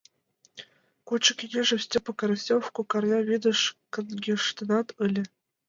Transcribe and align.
Кодшо 1.07 1.31
кеҥежым 1.39 1.79
Стёпа 1.85 2.11
Карасёв 2.19 2.63
кок 2.75 2.89
арня 2.97 3.19
вӱдыш... 3.27 3.59
каҥгештынат 3.93 4.87
ыле. 5.05 5.23